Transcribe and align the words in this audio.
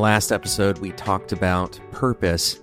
last 0.00 0.32
episode, 0.32 0.78
we 0.78 0.92
talked 0.92 1.32
about 1.32 1.78
purpose, 1.92 2.60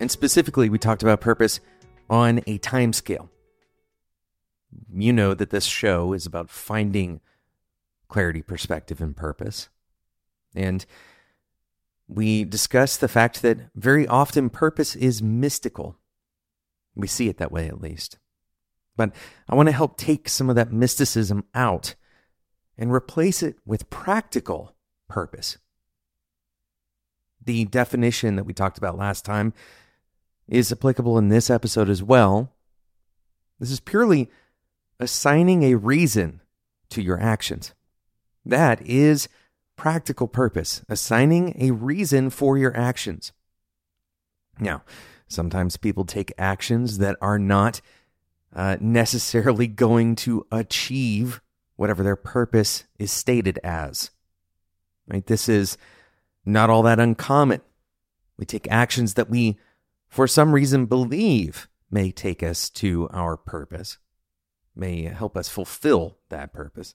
and 0.00 0.10
specifically, 0.10 0.68
we 0.68 0.78
talked 0.78 1.02
about 1.02 1.20
purpose 1.20 1.60
on 2.08 2.40
a 2.46 2.58
time 2.58 2.92
scale. 2.92 3.30
You 4.92 5.12
know 5.12 5.34
that 5.34 5.50
this 5.50 5.64
show 5.64 6.12
is 6.12 6.26
about 6.26 6.50
finding 6.50 7.20
clarity, 8.08 8.42
perspective, 8.42 9.00
and 9.00 9.16
purpose. 9.16 9.68
And 10.54 10.84
we 12.08 12.44
discussed 12.44 13.00
the 13.00 13.08
fact 13.08 13.42
that 13.42 13.58
very 13.74 14.06
often 14.06 14.48
purpose 14.48 14.96
is 14.96 15.22
mystical. 15.22 15.96
We 16.94 17.06
see 17.06 17.28
it 17.28 17.36
that 17.38 17.52
way, 17.52 17.68
at 17.68 17.80
least. 17.80 18.18
But 18.96 19.14
I 19.48 19.54
want 19.54 19.68
to 19.68 19.74
help 19.74 19.98
take 19.98 20.28
some 20.28 20.48
of 20.48 20.56
that 20.56 20.72
mysticism 20.72 21.44
out 21.54 21.94
and 22.78 22.92
replace 22.92 23.42
it 23.42 23.56
with 23.66 23.90
practical 23.90 24.74
purpose. 25.08 25.58
The 27.44 27.64
definition 27.66 28.36
that 28.36 28.44
we 28.44 28.52
talked 28.52 28.78
about 28.78 28.98
last 28.98 29.24
time 29.24 29.52
is 30.48 30.72
applicable 30.72 31.18
in 31.18 31.28
this 31.28 31.50
episode 31.50 31.88
as 31.88 32.02
well. 32.02 32.52
This 33.58 33.70
is 33.70 33.80
purely 33.80 34.30
assigning 35.00 35.62
a 35.62 35.74
reason 35.74 36.40
to 36.90 37.02
your 37.02 37.20
actions. 37.20 37.74
That 38.44 38.80
is 38.86 39.28
practical 39.76 40.28
purpose, 40.28 40.82
assigning 40.88 41.54
a 41.60 41.72
reason 41.72 42.30
for 42.30 42.56
your 42.56 42.76
actions. 42.76 43.32
Now, 44.58 44.82
sometimes 45.28 45.76
people 45.76 46.04
take 46.04 46.32
actions 46.38 46.98
that 46.98 47.16
are 47.20 47.38
not 47.38 47.80
uh, 48.54 48.76
necessarily 48.80 49.66
going 49.66 50.16
to 50.16 50.46
achieve 50.50 51.42
whatever 51.76 52.02
their 52.02 52.16
purpose 52.16 52.84
is 52.98 53.12
stated 53.12 53.58
as. 53.62 54.10
Right? 55.06 55.26
This 55.26 55.48
is 55.48 55.76
not 56.46 56.70
all 56.70 56.82
that 56.82 57.00
uncommon. 57.00 57.60
We 58.38 58.46
take 58.46 58.70
actions 58.70 59.14
that 59.14 59.28
we, 59.28 59.58
for 60.08 60.26
some 60.26 60.52
reason, 60.52 60.86
believe 60.86 61.68
may 61.90 62.10
take 62.10 62.42
us 62.42 62.70
to 62.70 63.08
our 63.12 63.36
purpose, 63.36 63.98
may 64.74 65.02
help 65.02 65.36
us 65.36 65.48
fulfill 65.48 66.18
that 66.28 66.52
purpose, 66.52 66.94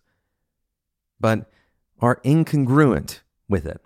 but 1.20 1.50
are 2.00 2.22
incongruent 2.24 3.20
with 3.48 3.66
it. 3.66 3.82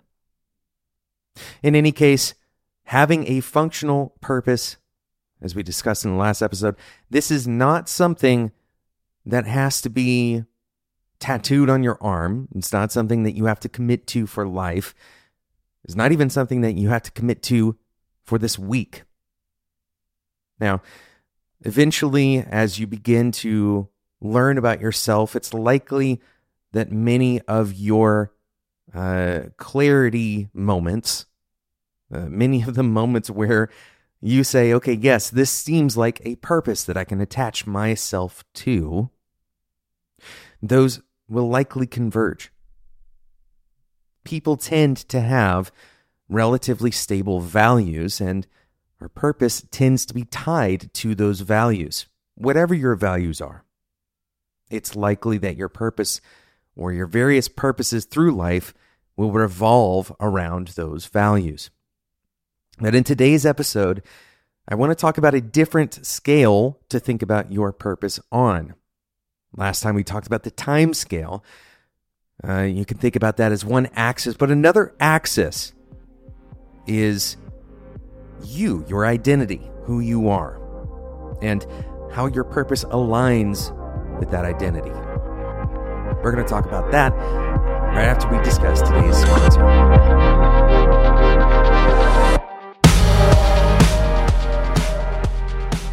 In 1.62 1.74
any 1.74 1.92
case, 1.92 2.34
having 2.84 3.26
a 3.26 3.40
functional 3.40 4.14
purpose, 4.20 4.76
as 5.42 5.54
we 5.54 5.62
discussed 5.62 6.04
in 6.04 6.12
the 6.12 6.18
last 6.18 6.40
episode, 6.40 6.76
this 7.10 7.30
is 7.30 7.46
not 7.46 7.88
something 7.88 8.52
that 9.24 9.46
has 9.46 9.82
to 9.82 9.90
be 9.90 10.44
tattooed 11.18 11.68
on 11.68 11.82
your 11.82 11.98
arm. 12.00 12.48
It's 12.54 12.72
not 12.72 12.92
something 12.92 13.22
that 13.24 13.36
you 13.36 13.46
have 13.46 13.60
to 13.60 13.68
commit 13.68 14.06
to 14.08 14.26
for 14.26 14.46
life. 14.46 14.94
It's 15.86 15.94
not 15.94 16.10
even 16.10 16.30
something 16.30 16.62
that 16.62 16.74
you 16.74 16.88
have 16.88 17.04
to 17.04 17.12
commit 17.12 17.44
to 17.44 17.76
for 18.24 18.38
this 18.38 18.58
week. 18.58 19.04
Now, 20.58 20.82
eventually, 21.60 22.38
as 22.38 22.80
you 22.80 22.88
begin 22.88 23.30
to 23.32 23.88
learn 24.20 24.58
about 24.58 24.80
yourself, 24.80 25.36
it's 25.36 25.54
likely 25.54 26.20
that 26.72 26.90
many 26.90 27.40
of 27.42 27.72
your 27.72 28.32
uh, 28.92 29.42
clarity 29.58 30.48
moments, 30.52 31.26
uh, 32.12 32.26
many 32.26 32.62
of 32.62 32.74
the 32.74 32.82
moments 32.82 33.30
where 33.30 33.70
you 34.20 34.42
say, 34.42 34.72
okay, 34.72 34.94
yes, 34.94 35.30
this 35.30 35.52
seems 35.52 35.96
like 35.96 36.20
a 36.24 36.34
purpose 36.36 36.82
that 36.82 36.96
I 36.96 37.04
can 37.04 37.20
attach 37.20 37.64
myself 37.64 38.42
to, 38.54 39.10
those 40.60 41.00
will 41.28 41.48
likely 41.48 41.86
converge. 41.86 42.50
People 44.26 44.56
tend 44.56 44.96
to 45.08 45.20
have 45.20 45.70
relatively 46.28 46.90
stable 46.90 47.40
values, 47.40 48.20
and 48.20 48.44
our 49.00 49.08
purpose 49.08 49.64
tends 49.70 50.04
to 50.04 50.14
be 50.14 50.24
tied 50.24 50.92
to 50.94 51.14
those 51.14 51.42
values, 51.42 52.06
whatever 52.34 52.74
your 52.74 52.96
values 52.96 53.40
are. 53.40 53.62
It's 54.68 54.96
likely 54.96 55.38
that 55.38 55.56
your 55.56 55.68
purpose 55.68 56.20
or 56.74 56.92
your 56.92 57.06
various 57.06 57.46
purposes 57.46 58.04
through 58.04 58.32
life 58.34 58.74
will 59.16 59.30
revolve 59.30 60.12
around 60.18 60.68
those 60.68 61.06
values. 61.06 61.70
But 62.80 62.96
in 62.96 63.04
today's 63.04 63.46
episode, 63.46 64.02
I 64.68 64.74
want 64.74 64.90
to 64.90 64.96
talk 64.96 65.18
about 65.18 65.34
a 65.34 65.40
different 65.40 66.04
scale 66.04 66.80
to 66.88 66.98
think 66.98 67.22
about 67.22 67.52
your 67.52 67.72
purpose 67.72 68.18
on. 68.32 68.74
Last 69.56 69.84
time 69.84 69.94
we 69.94 70.02
talked 70.02 70.26
about 70.26 70.42
the 70.42 70.50
time 70.50 70.94
scale. 70.94 71.44
Uh, 72.46 72.62
you 72.62 72.84
can 72.84 72.98
think 72.98 73.16
about 73.16 73.38
that 73.38 73.52
as 73.52 73.64
one 73.64 73.88
axis, 73.94 74.36
but 74.36 74.50
another 74.50 74.94
axis 75.00 75.72
is 76.86 77.36
you, 78.44 78.84
your 78.88 79.06
identity, 79.06 79.70
who 79.84 80.00
you 80.00 80.28
are, 80.28 80.60
and 81.42 81.66
how 82.12 82.26
your 82.26 82.44
purpose 82.44 82.84
aligns 82.84 83.72
with 84.18 84.30
that 84.30 84.44
identity. 84.44 84.90
We're 86.22 86.32
going 86.32 86.44
to 86.44 86.48
talk 86.48 86.66
about 86.66 86.90
that 86.92 87.12
right 87.12 88.04
after 88.04 88.28
we 88.28 88.42
discuss 88.44 88.82
today's 88.82 89.16
sponsor. 89.16 89.60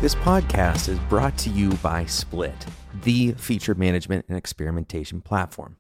This 0.02 0.16
podcast 0.16 0.90
is 0.90 1.00
brought 1.08 1.38
to 1.40 1.50
you 1.50 1.72
by 1.76 2.06
Split 2.06 2.66
the 3.04 3.32
feature 3.34 3.74
management 3.74 4.26
and 4.28 4.38
experimentation 4.38 5.22
platform. 5.22 5.78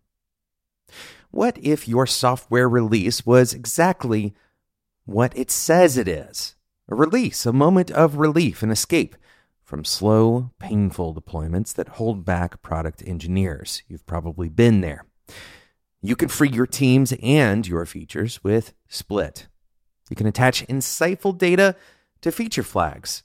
What 1.31 1.57
if 1.57 1.87
your 1.87 2.05
software 2.05 2.69
release 2.69 3.25
was 3.25 3.53
exactly 3.53 4.33
what 5.05 5.35
it 5.37 5.49
says 5.49 5.97
it 5.97 6.07
is? 6.07 6.55
A 6.87 6.95
release, 6.95 7.45
a 7.45 7.53
moment 7.53 7.89
of 7.91 8.17
relief 8.17 8.61
and 8.61 8.71
escape 8.71 9.15
from 9.63 9.85
slow, 9.85 10.51
painful 10.59 11.15
deployments 11.15 11.73
that 11.73 11.89
hold 11.89 12.25
back 12.25 12.61
product 12.61 13.01
engineers. 13.05 13.81
You've 13.87 14.05
probably 14.05 14.49
been 14.49 14.81
there. 14.81 15.05
You 16.01 16.15
can 16.15 16.29
free 16.29 16.49
your 16.49 16.67
teams 16.67 17.13
and 17.23 17.65
your 17.65 17.85
features 17.85 18.43
with 18.43 18.73
Split. 18.87 19.47
You 20.09 20.15
can 20.15 20.27
attach 20.27 20.67
insightful 20.67 21.35
data 21.37 21.75
to 22.21 22.31
feature 22.31 22.61
flags. 22.61 23.23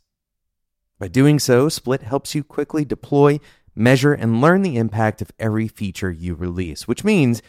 By 0.99 1.09
doing 1.09 1.39
so, 1.39 1.69
Split 1.69 2.03
helps 2.03 2.35
you 2.35 2.43
quickly 2.43 2.85
deploy 2.85 3.41
measure, 3.79 4.13
and 4.13 4.41
learn 4.41 4.63
the 4.63 4.77
impact 4.77 5.23
of 5.23 5.33
every 5.39 5.69
feature 5.69 6.11
you 6.11 6.35
release, 6.35 6.89
which 6.89 7.05
means 7.05 7.43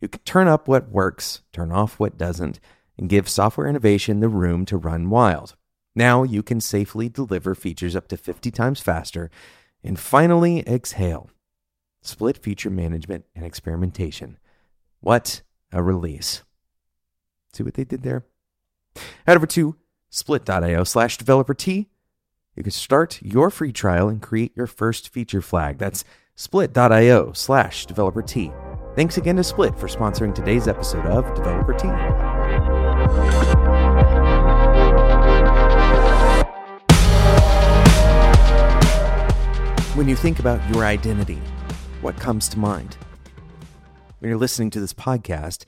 you 0.00 0.08
can 0.08 0.20
turn 0.22 0.48
up 0.48 0.68
what 0.68 0.90
works, 0.90 1.42
turn 1.52 1.70
off 1.70 2.00
what 2.00 2.18
doesn't, 2.18 2.60
and 2.98 3.08
give 3.08 3.28
software 3.28 3.66
innovation 3.66 4.20
the 4.20 4.28
room 4.28 4.64
to 4.66 4.76
run 4.76 5.10
wild. 5.10 5.56
Now 5.94 6.22
you 6.22 6.42
can 6.42 6.60
safely 6.60 7.08
deliver 7.08 7.54
features 7.54 7.94
up 7.94 8.08
to 8.08 8.16
50 8.16 8.50
times 8.50 8.80
faster 8.80 9.30
and 9.84 9.98
finally 9.98 10.60
exhale. 10.66 11.30
Split 12.00 12.38
feature 12.38 12.70
management 12.70 13.24
and 13.34 13.44
experimentation. 13.44 14.38
What 15.00 15.42
a 15.72 15.82
release. 15.82 16.42
See 17.52 17.62
what 17.62 17.74
they 17.74 17.84
did 17.84 18.02
there? 18.02 18.24
Head 19.26 19.36
over 19.36 19.46
to 19.46 19.76
split.io 20.10 20.84
slash 20.84 21.16
developer 21.16 21.54
tea 21.54 21.88
you 22.54 22.62
can 22.62 22.72
start 22.72 23.20
your 23.22 23.50
free 23.50 23.72
trial 23.72 24.08
and 24.08 24.20
create 24.20 24.52
your 24.56 24.66
first 24.66 25.08
feature 25.08 25.40
flag. 25.40 25.78
That's 25.78 26.04
split.io 26.34 27.32
slash 27.32 27.86
developer 27.86 28.22
tea. 28.22 28.52
Thanks 28.94 29.16
again 29.16 29.36
to 29.36 29.44
Split 29.44 29.78
for 29.78 29.88
sponsoring 29.88 30.34
today's 30.34 30.68
episode 30.68 31.06
of 31.06 31.34
Developer 31.34 31.72
Tea. 31.72 31.88
When 39.96 40.08
you 40.08 40.16
think 40.16 40.38
about 40.38 40.66
your 40.74 40.84
identity, 40.84 41.40
what 42.00 42.16
comes 42.16 42.48
to 42.50 42.58
mind? 42.58 42.96
When 44.18 44.28
you're 44.28 44.38
listening 44.38 44.70
to 44.70 44.80
this 44.80 44.92
podcast, 44.92 45.64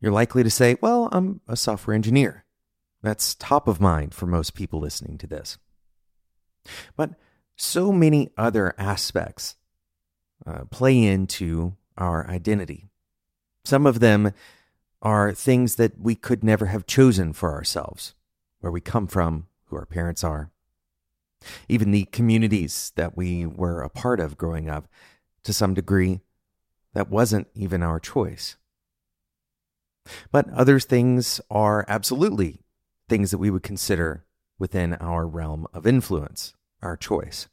you're 0.00 0.12
likely 0.12 0.42
to 0.42 0.50
say, 0.50 0.76
Well, 0.80 1.08
I'm 1.12 1.40
a 1.48 1.56
software 1.56 1.94
engineer. 1.94 2.44
That's 3.02 3.34
top 3.34 3.68
of 3.68 3.80
mind 3.80 4.14
for 4.14 4.26
most 4.26 4.54
people 4.54 4.80
listening 4.80 5.16
to 5.18 5.26
this. 5.26 5.58
But 6.96 7.14
so 7.56 7.92
many 7.92 8.30
other 8.36 8.74
aspects 8.78 9.56
uh, 10.46 10.64
play 10.70 11.02
into 11.02 11.76
our 11.98 12.26
identity. 12.28 12.88
Some 13.64 13.86
of 13.86 14.00
them 14.00 14.32
are 15.02 15.32
things 15.32 15.76
that 15.76 15.98
we 16.00 16.14
could 16.14 16.42
never 16.42 16.66
have 16.66 16.86
chosen 16.86 17.32
for 17.32 17.52
ourselves, 17.52 18.14
where 18.60 18.72
we 18.72 18.80
come 18.80 19.06
from, 19.06 19.46
who 19.66 19.76
our 19.76 19.86
parents 19.86 20.24
are, 20.24 20.50
even 21.68 21.90
the 21.90 22.04
communities 22.06 22.92
that 22.96 23.16
we 23.16 23.46
were 23.46 23.82
a 23.82 23.88
part 23.88 24.20
of 24.20 24.38
growing 24.38 24.68
up 24.68 24.86
to 25.42 25.52
some 25.52 25.74
degree, 25.74 26.20
that 26.92 27.08
wasn't 27.10 27.48
even 27.54 27.82
our 27.82 28.00
choice. 28.00 28.56
But 30.32 30.50
other 30.50 30.80
things 30.80 31.40
are 31.50 31.84
absolutely 31.88 32.60
things 33.08 33.30
that 33.30 33.38
we 33.38 33.50
would 33.50 33.62
consider 33.62 34.24
within 34.60 34.92
our 34.94 35.26
realm 35.26 35.66
of 35.72 35.86
influence, 35.86 36.54
our 36.82 36.96
choice. 36.96 37.48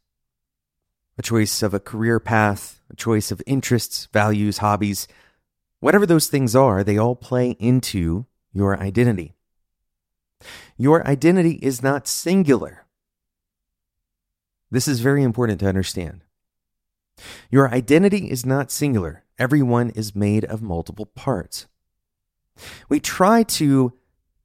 A 1.18 1.24
choice 1.24 1.63
of 1.63 1.74
a 1.74 1.80
career 1.80 2.19
path, 2.19 2.81
a 2.92 2.95
choice 2.95 3.31
of 3.31 3.42
interests, 3.48 4.07
values, 4.13 4.59
hobbies, 4.59 5.07
whatever 5.80 6.06
those 6.06 6.27
things 6.27 6.56
are, 6.56 6.83
they 6.83 6.98
all 6.98 7.15
play 7.15 7.51
into 7.51 8.27
your 8.54 8.80
identity. 8.80 9.33
Your 10.77 11.07
identity 11.07 11.54
is 11.63 11.81
not 11.81 12.07
singular. 12.07 12.86
This 14.69 14.88
is 14.88 15.00
very 15.00 15.24
important 15.24 15.62
to 15.62 15.68
understand. 15.68 16.21
Your 17.50 17.74
identity 17.74 18.30
is 18.30 18.45
not 18.45 18.69
singular. 18.69 19.24
Everyone 19.39 19.89
is 19.92 20.13
made 20.13 20.45
of 20.45 20.62
multiple 20.62 21.06
parts. 21.06 21.68
We 22.89 23.00
try 23.00 23.44
to 23.44 23.94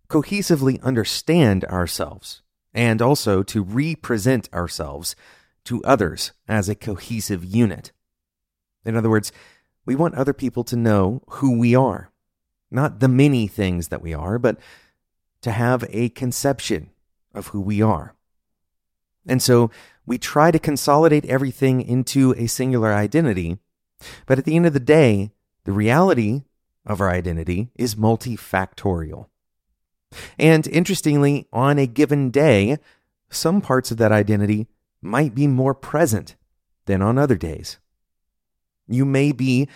cohesively 0.08 0.80
understand 0.82 1.64
ourselves 1.64 2.41
and 2.74 3.02
also 3.02 3.42
to 3.42 3.62
represent 3.62 4.48
ourselves 4.52 5.14
to 5.64 5.82
others 5.84 6.32
as 6.48 6.68
a 6.68 6.74
cohesive 6.74 7.44
unit. 7.44 7.92
In 8.84 8.96
other 8.96 9.10
words, 9.10 9.32
we 9.84 9.94
want 9.94 10.14
other 10.14 10.32
people 10.32 10.64
to 10.64 10.76
know 10.76 11.22
who 11.28 11.58
we 11.58 11.74
are, 11.74 12.10
not 12.70 13.00
the 13.00 13.08
many 13.08 13.46
things 13.46 13.88
that 13.88 14.02
we 14.02 14.14
are, 14.14 14.38
but 14.38 14.58
to 15.42 15.52
have 15.52 15.84
a 15.90 16.08
conception 16.10 16.90
of 17.34 17.48
who 17.48 17.60
we 17.60 17.82
are. 17.82 18.14
And 19.26 19.42
so 19.42 19.70
we 20.06 20.18
try 20.18 20.50
to 20.50 20.58
consolidate 20.58 21.24
everything 21.26 21.80
into 21.80 22.34
a 22.36 22.46
singular 22.46 22.92
identity, 22.92 23.58
but 24.26 24.38
at 24.38 24.44
the 24.44 24.56
end 24.56 24.66
of 24.66 24.72
the 24.72 24.80
day, 24.80 25.30
the 25.64 25.72
reality 25.72 26.42
of 26.84 27.00
our 27.00 27.10
identity 27.10 27.70
is 27.76 27.94
multifactorial. 27.94 29.26
And 30.38 30.66
interestingly, 30.68 31.46
on 31.52 31.78
a 31.78 31.86
given 31.86 32.30
day, 32.30 32.78
some 33.30 33.60
parts 33.60 33.90
of 33.90 33.96
that 33.98 34.12
identity 34.12 34.68
might 35.00 35.34
be 35.34 35.46
more 35.46 35.74
present 35.74 36.36
than 36.86 37.02
on 37.02 37.18
other 37.18 37.36
days. 37.36 37.78
You 38.88 39.04
may 39.04 39.32
be 39.32 39.68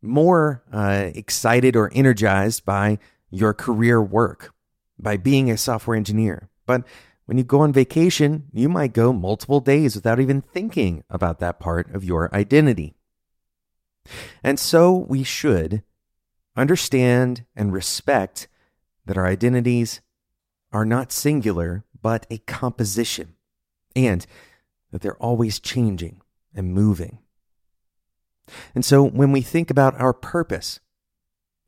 more 0.00 0.62
uh, 0.72 1.10
excited 1.14 1.76
or 1.76 1.90
energized 1.94 2.64
by 2.64 2.98
your 3.30 3.54
career 3.54 4.02
work, 4.02 4.52
by 4.98 5.16
being 5.16 5.50
a 5.50 5.56
software 5.56 5.96
engineer. 5.96 6.48
But 6.66 6.84
when 7.26 7.38
you 7.38 7.44
go 7.44 7.60
on 7.60 7.72
vacation, 7.72 8.44
you 8.52 8.68
might 8.68 8.92
go 8.92 9.12
multiple 9.12 9.60
days 9.60 9.94
without 9.94 10.20
even 10.20 10.42
thinking 10.42 11.04
about 11.08 11.38
that 11.40 11.60
part 11.60 11.92
of 11.94 12.04
your 12.04 12.34
identity. 12.34 12.94
And 14.42 14.58
so 14.58 14.92
we 14.92 15.22
should 15.22 15.82
understand 16.56 17.44
and 17.56 17.72
respect 17.72 18.48
that 19.06 19.16
our 19.16 19.26
identities 19.26 20.00
are 20.72 20.84
not 20.84 21.12
singular, 21.12 21.84
but 22.00 22.26
a 22.30 22.38
composition, 22.38 23.34
and 23.94 24.26
that 24.90 25.02
they're 25.02 25.16
always 25.16 25.60
changing 25.60 26.20
and 26.54 26.72
moving. 26.72 27.18
And 28.74 28.84
so 28.84 29.02
when 29.04 29.32
we 29.32 29.40
think 29.40 29.70
about 29.70 30.00
our 30.00 30.12
purpose, 30.12 30.80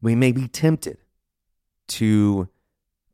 we 0.01 0.15
may 0.15 0.33
be 0.33 0.49
tempted 0.49 0.99
to 1.89 2.49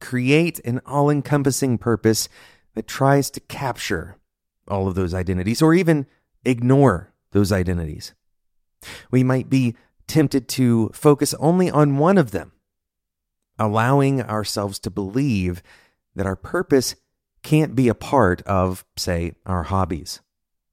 create 0.01 0.61
an 0.65 0.81
all 0.87 1.11
encompassing 1.11 1.79
purpose 1.79 2.29
that 2.75 2.87
tries 2.87 3.31
to 3.31 3.41
capture 3.41 4.17
all 4.67 4.89
of 4.89 4.95
those 4.95 5.13
identities 5.13 5.61
or 5.61 5.75
even 5.75 6.07
ignore 6.45 7.13
those 7.33 7.53
identities. 7.53 8.15
We 9.11 9.23
might 9.23 9.51
be 9.51 9.77
tempted 10.07 10.49
to 10.49 10.91
focus 10.93 11.35
only 11.35 11.71
on 11.71 11.99
one 11.99 12.19
of 12.19 12.31
them, 12.31 12.53
allowing 13.61 14.23
ourselves 14.23 14.79
to 14.81 14.91
believe 14.91 15.63
that 16.17 16.27
our 16.27 16.35
purpose 16.35 16.97
can't 17.43 17.77
be 17.77 17.89
a 17.89 17.95
part 17.95 18.43
of, 18.43 18.85
say, 18.97 19.35
our 19.47 19.65
hobbies, 19.65 20.21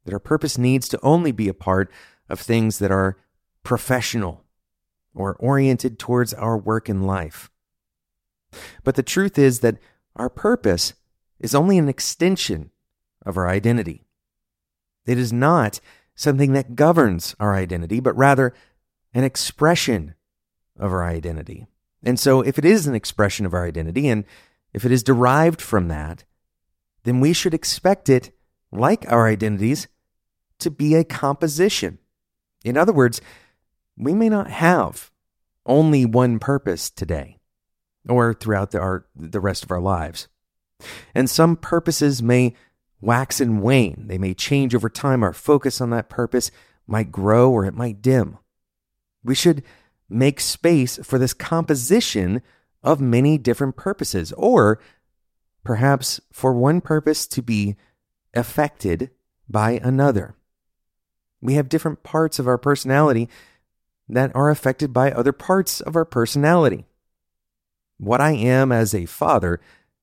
that 0.05 0.13
our 0.13 0.19
purpose 0.19 0.57
needs 0.57 0.87
to 0.89 0.99
only 1.03 1.31
be 1.31 1.47
a 1.47 1.53
part 1.53 1.91
of 2.29 2.39
things 2.39 2.79
that 2.79 2.91
are 2.91 3.17
professional 3.63 4.43
or 5.13 5.35
oriented 5.35 5.99
towards 5.99 6.33
our 6.33 6.57
work 6.57 6.89
in 6.89 7.03
life. 7.03 7.51
But 8.83 8.95
the 8.95 9.03
truth 9.03 9.37
is 9.37 9.59
that 9.59 9.77
our 10.15 10.29
purpose 10.29 10.93
is 11.39 11.53
only 11.53 11.77
an 11.77 11.89
extension 11.89 12.71
of 13.25 13.37
our 13.37 13.47
identity. 13.47 14.05
It 15.05 15.17
is 15.17 15.31
not 15.33 15.79
something 16.15 16.53
that 16.53 16.75
governs 16.75 17.35
our 17.39 17.55
identity, 17.55 17.99
but 17.99 18.17
rather 18.17 18.53
an 19.13 19.23
expression 19.23 20.15
of 20.79 20.91
our 20.91 21.05
identity. 21.05 21.67
And 22.03 22.19
so, 22.19 22.41
if 22.41 22.57
it 22.57 22.65
is 22.65 22.87
an 22.87 22.95
expression 22.95 23.45
of 23.45 23.53
our 23.53 23.65
identity, 23.65 24.07
and 24.07 24.23
if 24.73 24.85
it 24.85 24.91
is 24.91 25.03
derived 25.03 25.61
from 25.61 25.87
that, 25.87 26.23
then 27.03 27.19
we 27.19 27.33
should 27.33 27.53
expect 27.53 28.09
it, 28.09 28.31
like 28.71 29.09
our 29.11 29.27
identities, 29.27 29.87
to 30.59 30.69
be 30.69 30.95
a 30.95 31.03
composition. 31.03 31.99
In 32.63 32.77
other 32.77 32.93
words, 32.93 33.21
we 33.97 34.13
may 34.13 34.29
not 34.29 34.49
have 34.49 35.11
only 35.65 36.05
one 36.05 36.39
purpose 36.39 36.89
today 36.89 37.39
or 38.07 38.33
throughout 38.33 38.71
the, 38.71 38.79
our, 38.79 39.05
the 39.15 39.39
rest 39.39 39.63
of 39.63 39.71
our 39.71 39.81
lives. 39.81 40.27
And 41.15 41.29
some 41.29 41.55
purposes 41.55 42.21
may 42.21 42.53
wax 43.01 43.41
and 43.41 43.61
wane. 43.61 44.05
They 44.07 44.17
may 44.17 44.33
change 44.33 44.75
over 44.75 44.89
time. 44.89 45.23
Our 45.23 45.33
focus 45.33 45.81
on 45.81 45.89
that 45.91 46.09
purpose 46.09 46.51
might 46.87 47.11
grow 47.11 47.51
or 47.51 47.65
it 47.65 47.73
might 47.73 48.01
dim. 48.01 48.37
We 49.23 49.35
should 49.35 49.63
make 50.09 50.39
space 50.39 50.97
for 51.03 51.19
this 51.19 51.33
composition 51.33 52.41
of 52.83 53.01
many 53.01 53.37
different 53.37 53.75
purposes, 53.75 54.31
or 54.33 54.79
perhaps 55.63 56.21
for 56.31 56.53
one 56.53 56.79
purpose 56.81 57.27
to 57.27 57.41
be 57.41 57.75
affected 58.33 59.09
by 59.49 59.79
another. 59.83 60.35
We 61.41 61.53
have 61.53 61.69
different 61.69 62.03
parts 62.03 62.39
of 62.39 62.47
our 62.47 62.57
personality 62.57 63.29
that 64.09 64.33
are 64.35 64.49
affected 64.49 64.93
by 64.93 65.11
other 65.11 65.33
parts 65.33 65.81
of 65.81 65.95
our 65.95 66.05
personality. 66.05 66.85
What 67.97 68.21
I 68.21 68.31
am 68.31 68.71
as 68.71 68.93
a 68.93 69.05
father 69.05 69.59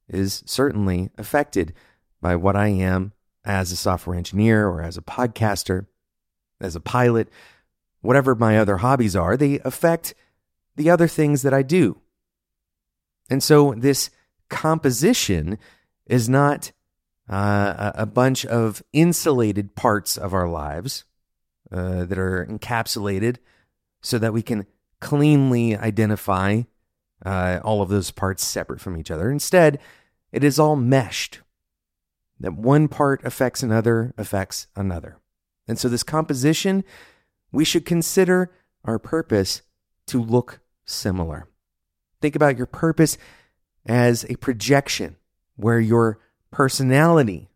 is 0.09 0.43
certainly 0.47 1.11
affected 1.17 1.73
by 2.21 2.37
what 2.37 2.56
I 2.56 2.69
am 2.69 3.12
as 3.45 3.73
a 3.73 3.77
software 3.77 4.17
engineer 4.17 4.67
or 4.67 4.83
as 4.83 4.97
a 4.97 5.03
podcaster, 5.03 5.87
as 6.61 6.77
a 6.77 6.81
pilot, 6.81 7.29
whatever 8.05 8.35
my 8.35 8.59
other 8.59 8.79
hobbies 8.79 9.17
are, 9.17 9.37
they 9.37 9.59
affect 9.61 10.15
the 10.77 10.91
other 10.91 11.09
things 11.09 11.43
that 11.43 11.55
I 11.55 11.62
do. 11.62 12.01
And 13.31 13.43
so 13.43 13.75
this 13.75 14.11
composition 14.49 15.59
is 16.06 16.29
not 16.29 16.73
uh, 17.29 17.93
a 17.95 18.06
bunch 18.06 18.45
of 18.45 18.83
insulated 18.93 19.75
parts 19.75 20.19
of 20.19 20.34
our 20.34 20.49
lives 20.49 21.05
uh, 21.73 22.05
that 22.05 22.19
are 22.19 22.46
encapsulated 22.46 23.39
so 24.03 24.19
that 24.19 24.34
we 24.34 24.43
can 24.43 24.67
cleanly 25.01 25.77
identify 25.77 26.63
uh, 27.25 27.61
all 27.65 27.81
of 27.81 27.89
those 27.89 28.11
parts 28.11 28.44
separate 28.44 28.81
from 28.81 28.99
each 28.99 29.11
other. 29.11 29.31
Instead, 29.31 29.79
it 30.31 30.44
is 30.44 30.58
all 30.58 30.77
meshed. 30.77 31.41
That 32.39 32.55
one 32.55 32.89
part 32.89 33.25
affects 33.25 33.63
another, 33.63 34.13
affects 34.19 34.67
another. 34.77 35.17
And 35.67 35.79
so, 35.79 35.89
this 35.89 36.03
composition, 36.03 36.84
we 37.55 37.65
should 37.65 37.87
consider 37.87 38.51
our 38.84 38.99
purpose 38.99 39.63
to 40.08 40.20
look 40.20 40.61
similar. 40.84 41.49
Think 42.20 42.37
about 42.37 42.56
your 42.56 42.67
purpose 42.67 43.17
as 43.87 44.25
a 44.29 44.37
projection 44.37 45.17
where 45.56 45.81
your 45.81 46.19
personality 46.51 47.49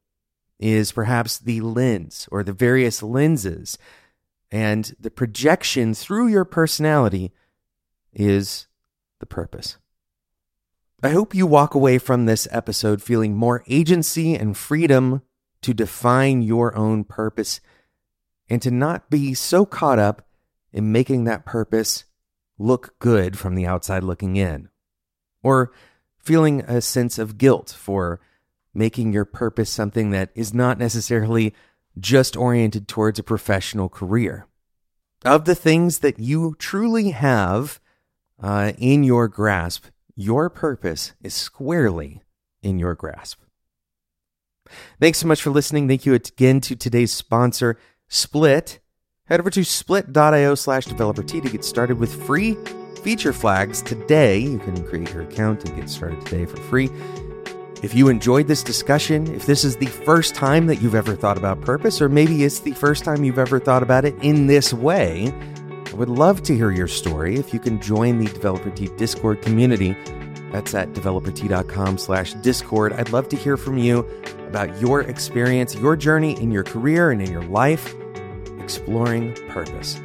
is 0.59 0.93
perhaps 0.93 1.39
the 1.39 1.61
lens 1.61 2.29
or 2.31 2.43
the 2.43 2.53
various 2.53 3.03
lenses, 3.03 3.79
and 4.51 4.95
the 4.99 5.11
projection 5.11 5.95
through 5.95 6.29
your 6.29 6.45
personality 6.45 7.33
is 8.13 8.67
the 9.21 9.27
purpose. 9.27 9.79
I 11.03 11.11
hope 11.11 11.35
you 11.35 11.47
walk 11.47 11.75
away 11.75 11.99
from 11.99 12.27
this 12.27 12.49
episode 12.51 13.03
feeling 13.03 13.37
more 13.37 13.63
agency 13.69 14.35
and 14.35 14.57
freedom 14.57 15.23
to 15.63 15.73
define 15.75 16.43
your 16.43 16.75
own 16.75 17.05
purpose 17.05 17.61
and 18.49 18.63
to 18.63 18.71
not 18.71 19.11
be 19.11 19.35
so 19.35 19.65
caught 19.67 19.99
up 19.99 20.27
in 20.73 20.93
making 20.93 21.25
that 21.25 21.45
purpose 21.45 22.05
look 22.59 22.99
good 22.99 23.39
from 23.39 23.55
the 23.55 23.67
outside 23.67 24.03
looking 24.03 24.37
in, 24.37 24.69
or 25.43 25.73
feeling 26.19 26.61
a 26.63 26.81
sense 26.81 27.19
of 27.19 27.39
guilt 27.39 27.75
for 27.79 28.21
making 28.75 29.13
your 29.13 29.25
purpose 29.25 29.71
something 29.71 30.11
that 30.11 30.31
is 30.35 30.53
not 30.53 30.79
necessarily 30.79 31.55
just 31.99 32.37
oriented 32.37 32.87
towards 32.87 33.19
a 33.19 33.25
professional 33.25 33.89
career. 33.89 34.47
Of 35.25 35.47
the 35.47 35.55
things 35.55 35.99
that 35.99 36.19
you 36.19 36.55
truly 36.59 37.11
have 37.11 37.81
uh, 38.41 38.73
in 38.79 39.03
your 39.03 39.27
grasp, 39.27 39.87
your 40.15 40.49
purpose 40.49 41.13
is 41.23 41.35
squarely 41.35 42.23
in 42.63 42.79
your 42.79 42.95
grasp. 42.95 43.41
Thanks 45.01 45.19
so 45.19 45.27
much 45.27 45.43
for 45.43 45.51
listening. 45.51 45.89
Thank 45.89 46.07
you 46.07 46.15
again 46.15 46.61
to 46.63 46.77
today's 46.77 47.13
sponsor, 47.13 47.79
Split. 48.09 48.81
Head 49.27 49.41
over 49.41 49.51
to 49.51 49.65
split.io 49.65 50.55
slash 50.55 50.87
developer 50.87 51.23
tea 51.23 51.41
to 51.43 51.51
get 51.51 51.65
started 51.65 51.99
with 51.99 52.25
free 52.27 52.57
feature 53.03 53.33
flags 53.33 53.83
today. 53.83 54.39
You 54.39 54.59
can 54.59 54.85
create 54.87 55.13
your 55.13 55.23
account 55.23 55.69
and 55.69 55.77
get 55.77 55.91
started 55.91 56.25
today 56.25 56.47
for 56.47 56.57
free. 56.57 56.91
If 57.83 57.95
you 57.95 58.09
enjoyed 58.09 58.49
this 58.49 58.63
discussion, 58.63 59.33
if 59.35 59.47
this 59.47 59.65
is 59.65 59.77
the 59.77 59.87
first 59.87 60.35
time 60.35 60.67
that 60.67 60.83
you've 60.83 60.95
ever 60.97 61.15
thought 61.15 61.39
about 61.39 61.61
purpose, 61.61 62.03
or 62.03 62.09
maybe 62.09 62.43
it's 62.43 62.61
the 62.61 62.73
first 62.73 63.05
time 63.05 63.23
you've 63.23 63.39
ever 63.39 63.61
thought 63.61 63.83
about 63.83 64.05
it 64.05 64.17
in 64.21 64.47
this 64.49 64.73
way, 64.73 65.33
I 65.87 65.95
would 65.95 66.09
love 66.09 66.43
to 66.45 66.57
hear 66.57 66.71
your 66.71 66.89
story. 66.89 67.37
If 67.37 67.55
you 67.55 67.61
can 67.61 67.81
join 67.81 68.19
the 68.19 68.27
Developer 68.27 68.71
Tea 68.71 68.89
Discord 68.97 69.43
community, 69.43 69.97
That's 70.53 70.75
at 70.75 70.93
developertea.com 70.93 71.99
slash 71.99 72.35
discord. 72.35 72.93
I'd 72.95 73.13
love 73.13 73.29
to 73.31 73.37
hear 73.37 73.57
from 73.57 73.79
you 73.79 74.01
about 74.49 74.81
your 74.81 75.03
experience, 75.03 75.75
your 75.75 75.97
journey 75.97 76.41
in 76.41 76.51
your 76.51 76.65
career 76.65 77.11
and 77.11 77.21
in 77.21 77.31
your 77.31 77.45
life, 77.45 77.95
exploring 78.59 79.35
purpose. 79.49 80.01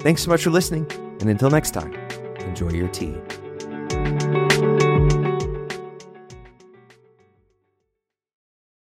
Thanks 0.00 0.22
so 0.22 0.30
much 0.30 0.42
for 0.42 0.50
listening. 0.50 0.86
And 1.20 1.28
until 1.28 1.50
next 1.50 1.72
time, 1.72 1.94
enjoy 2.40 2.70
your 2.70 2.88
tea. 2.88 3.16